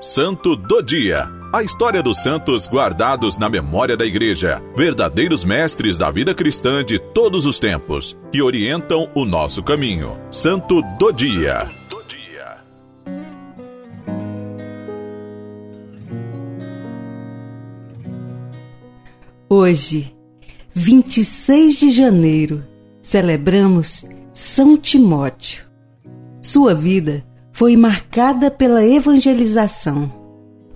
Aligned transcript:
Santo 0.00 0.54
do 0.54 0.82
Dia. 0.82 1.26
A 1.50 1.62
história 1.62 2.02
dos 2.02 2.22
santos 2.22 2.68
guardados 2.68 3.38
na 3.38 3.48
memória 3.48 3.96
da 3.96 4.04
Igreja, 4.04 4.62
verdadeiros 4.76 5.42
mestres 5.42 5.96
da 5.96 6.10
vida 6.10 6.34
cristã 6.34 6.84
de 6.84 6.98
todos 6.98 7.46
os 7.46 7.58
tempos, 7.58 8.14
que 8.30 8.42
orientam 8.42 9.10
o 9.14 9.24
nosso 9.24 9.62
caminho. 9.62 10.20
Santo 10.30 10.82
do 10.98 11.10
Dia. 11.12 11.70
Hoje, 19.48 20.14
26 20.74 21.78
de 21.78 21.90
janeiro, 21.90 22.62
celebramos 23.00 24.04
São 24.34 24.76
Timóteo. 24.76 25.64
Sua 26.42 26.74
vida 26.74 27.24
foi 27.56 27.74
marcada 27.74 28.50
pela 28.50 28.84
evangelização, 28.84 30.12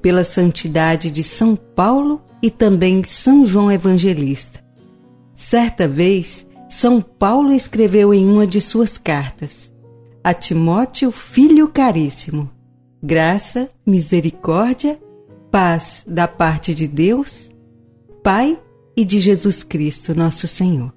pela 0.01 0.25
santidade 0.25 1.11
de 1.11 1.23
São 1.23 1.55
Paulo 1.55 2.23
e 2.43 2.51
também 2.51 3.05
São 3.05 3.45
João 3.45 3.71
Evangelista. 3.71 4.65
Certa 5.35 5.87
vez, 5.87 6.47
São 6.71 7.03
Paulo 7.03 7.53
escreveu 7.53 8.15
em 8.15 8.27
uma 8.27 8.47
de 8.47 8.63
suas 8.63 8.97
cartas: 8.97 9.71
A 10.25 10.33
Timóteo, 10.33 11.13
filho 11.13 11.69
caríssimo, 11.69 12.51
graça, 13.03 13.69
misericórdia, 13.85 14.99
paz 15.51 16.03
da 16.09 16.27
parte 16.27 16.73
de 16.73 16.89
Deus, 16.89 17.51
Pai 18.25 18.59
e 18.97 19.05
de 19.05 19.21
Jesus 19.21 19.63
Cristo, 19.63 20.15
nosso 20.15 20.49
Senhor. 20.49 20.95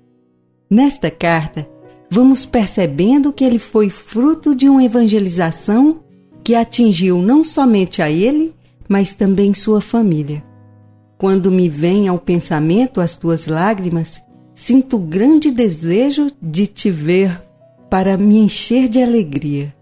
Nesta 0.70 1.12
carta, 1.12 1.68
vamos 2.14 2.46
percebendo 2.46 3.34
que 3.34 3.44
ele 3.44 3.58
foi 3.58 3.90
fruto 3.90 4.56
de 4.56 4.70
uma 4.70 4.84
evangelização 4.84 6.02
que 6.44 6.54
atingiu 6.54 7.20
não 7.24 7.44
somente 7.44 8.04
a 8.04 8.12
ele, 8.12 8.54
mas 8.88 9.16
também 9.16 9.52
sua 9.56 9.82
família. 9.82 10.44
Quando 11.18 11.50
me 11.50 11.68
vem 11.68 12.08
ao 12.08 12.20
pensamento 12.20 13.02
as 13.02 13.18
tuas 13.18 13.48
lágrimas, 13.48 14.22
sinto 14.54 15.00
grande 15.00 15.50
desejo 15.50 16.28
de 16.40 16.68
te 16.68 16.92
ver 16.92 17.44
para 17.90 18.16
me 18.16 18.38
encher 18.38 18.88
de 18.88 19.02
alegria. 19.02 19.74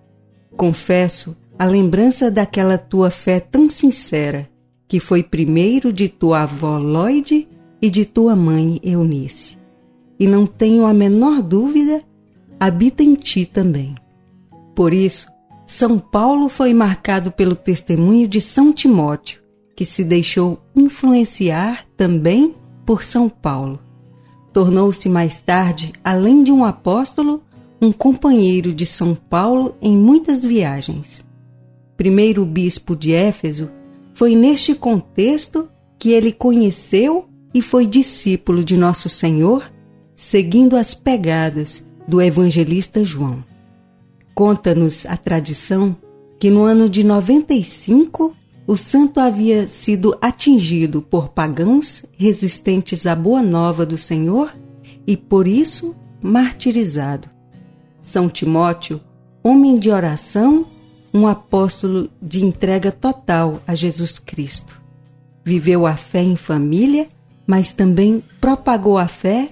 Confesso 0.56 1.36
a 1.60 1.66
lembrança 1.66 2.32
daquela 2.32 2.78
tua 2.78 3.12
fé 3.12 3.42
tão 3.42 3.70
sincera, 3.70 4.48
que 4.88 5.02
foi 5.02 5.22
primeiro 5.22 5.92
de 5.92 6.08
tua 6.08 6.44
avó 6.44 6.78
Lloyd 6.78 7.46
e 7.82 7.90
de 7.90 8.06
tua 8.06 8.38
mãe 8.38 8.80
Eunice. 8.82 9.58
E 10.18 10.26
não 10.26 10.48
tenho 10.48 10.86
a 10.86 10.94
menor 10.94 11.42
dúvida 11.42 12.02
habita 12.62 13.02
em 13.02 13.16
ti 13.16 13.44
também. 13.44 13.96
Por 14.76 14.94
isso, 14.94 15.26
São 15.66 15.98
Paulo 15.98 16.48
foi 16.48 16.76
marcado 16.76 17.32
pelo 17.32 17.56
testemunho 17.56 18.28
de 18.28 18.40
São 18.40 18.72
Timóteo, 18.72 19.42
que 19.76 19.84
se 19.84 20.04
deixou 20.04 20.62
influenciar 20.76 21.88
também 21.98 22.54
por 22.86 23.04
São 23.04 23.28
Paulo. 23.28 23.80
Tornou-se 24.54 25.10
mais 25.10 25.42
tarde, 25.42 25.92
além 26.04 26.44
de 26.44 26.52
um 26.52 26.64
apóstolo, 26.64 27.42
um 27.82 27.92
companheiro 27.92 28.72
de 28.72 28.86
São 28.86 29.16
Paulo 29.16 29.74
em 29.82 29.98
muitas 29.98 30.46
viagens. 30.46 31.26
Primeiro 31.98 32.46
bispo 32.46 32.96
de 32.96 33.12
Éfeso, 33.12 33.72
foi 34.14 34.36
neste 34.36 34.76
contexto 34.76 35.68
que 35.98 36.12
ele 36.12 36.32
conheceu 36.32 37.26
e 37.56 37.62
foi 37.62 37.88
discípulo 37.88 38.64
de 38.64 38.78
Nosso 38.78 39.10
Senhor, 39.10 39.64
seguindo 40.16 40.78
as 40.78 40.94
pegadas 40.94 41.84
do 42.12 42.22
evangelista 42.22 43.06
João. 43.06 43.42
Conta-nos 44.36 45.06
a 45.06 45.16
tradição 45.16 45.96
que 46.38 46.50
no 46.50 46.64
ano 46.64 46.90
de 46.90 47.06
95 47.06 48.36
o 48.68 48.76
santo 48.76 49.22
havia 49.22 49.66
sido 49.66 50.18
atingido 50.22 51.02
por 51.02 51.30
pagãos 51.30 52.04
resistentes 52.18 53.06
à 53.06 53.16
boa 53.16 53.42
nova 53.42 53.86
do 53.86 53.98
Senhor 53.98 54.54
e 55.08 55.16
por 55.16 55.48
isso 55.48 55.96
martirizado. 56.22 57.30
São 58.04 58.28
Timóteo, 58.28 59.00
homem 59.42 59.80
de 59.80 59.90
oração, 59.90 60.66
um 61.14 61.26
apóstolo 61.26 62.10
de 62.22 62.44
entrega 62.44 62.92
total 62.92 63.62
a 63.66 63.74
Jesus 63.74 64.20
Cristo. 64.20 64.82
Viveu 65.46 65.88
a 65.88 65.96
fé 65.96 66.22
em 66.22 66.36
família, 66.36 67.08
mas 67.48 67.72
também 67.72 68.22
propagou 68.42 68.98
a 68.98 69.08
fé 69.08 69.50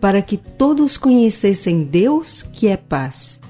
para 0.00 0.20
que 0.22 0.36
todos 0.36 0.96
conhecessem 0.96 1.84
Deus, 1.84 2.42
que 2.42 2.68
é 2.68 2.76
paz. 2.76 3.40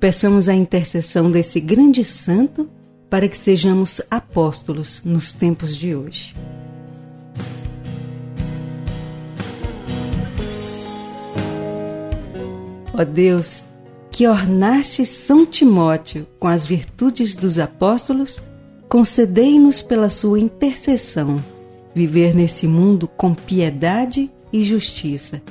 Peçamos 0.00 0.48
a 0.48 0.54
intercessão 0.54 1.30
desse 1.30 1.60
grande 1.60 2.04
santo 2.04 2.68
para 3.08 3.28
que 3.28 3.36
sejamos 3.36 4.00
apóstolos 4.10 5.00
nos 5.04 5.32
tempos 5.32 5.76
de 5.76 5.94
hoje. 5.94 6.34
Ó 12.92 13.02
oh 13.02 13.04
Deus, 13.04 13.64
que 14.10 14.26
ornaste 14.26 15.04
São 15.04 15.44
Timóteo 15.44 16.26
com 16.38 16.46
as 16.46 16.64
virtudes 16.64 17.34
dos 17.34 17.58
apóstolos, 17.58 18.38
concedei-nos 18.88 19.82
pela 19.82 20.08
sua 20.08 20.38
intercessão 20.38 21.36
viver 21.94 22.34
nesse 22.34 22.66
mundo 22.66 23.08
com 23.08 23.34
piedade 23.34 24.30
e 24.52 24.62
justiça 24.62 25.42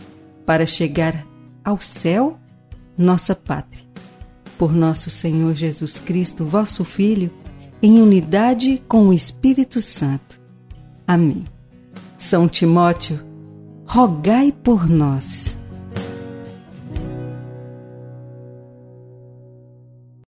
para 0.46 0.66
chegar 0.66 1.26
ao 1.64 1.80
céu, 1.80 2.38
nossa 2.98 3.34
pátria. 3.34 3.84
Por 4.58 4.74
nosso 4.74 5.10
Senhor 5.10 5.56
Jesus 5.56 6.00
Cristo, 6.00 6.46
vosso 6.46 6.84
Filho, 6.84 7.32
em 7.82 8.02
unidade 8.02 8.82
com 8.88 9.08
o 9.08 9.14
Espírito 9.14 9.82
Santo. 9.82 10.40
Amém. 11.08 11.44
São 12.18 12.48
Timóteo, 12.48 13.20
rogai 13.86 14.52
por 14.52 14.90
nós. 14.90 15.58